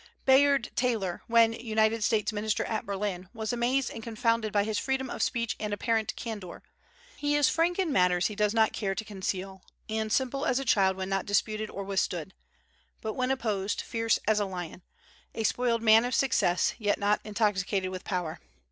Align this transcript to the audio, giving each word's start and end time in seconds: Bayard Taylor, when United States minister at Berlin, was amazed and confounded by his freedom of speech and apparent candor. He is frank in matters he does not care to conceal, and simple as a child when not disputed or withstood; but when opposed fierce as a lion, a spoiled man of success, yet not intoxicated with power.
Bayard 0.25 0.71
Taylor, 0.75 1.21
when 1.27 1.53
United 1.53 2.03
States 2.03 2.33
minister 2.33 2.63
at 2.65 2.87
Berlin, 2.87 3.29
was 3.35 3.53
amazed 3.53 3.91
and 3.91 4.01
confounded 4.01 4.51
by 4.51 4.63
his 4.63 4.79
freedom 4.79 5.11
of 5.11 5.21
speech 5.21 5.55
and 5.59 5.73
apparent 5.75 6.15
candor. 6.15 6.63
He 7.17 7.35
is 7.35 7.49
frank 7.49 7.77
in 7.77 7.91
matters 7.93 8.25
he 8.25 8.33
does 8.35 8.51
not 8.51 8.73
care 8.73 8.95
to 8.95 9.05
conceal, 9.05 9.61
and 9.87 10.11
simple 10.11 10.43
as 10.43 10.57
a 10.57 10.65
child 10.65 10.97
when 10.97 11.09
not 11.09 11.27
disputed 11.27 11.69
or 11.69 11.83
withstood; 11.83 12.33
but 13.01 13.13
when 13.13 13.29
opposed 13.29 13.81
fierce 13.81 14.17
as 14.27 14.39
a 14.39 14.45
lion, 14.45 14.81
a 15.35 15.43
spoiled 15.43 15.83
man 15.83 16.03
of 16.03 16.15
success, 16.15 16.73
yet 16.79 16.97
not 16.97 17.21
intoxicated 17.23 17.91
with 17.91 18.03
power. 18.03 18.39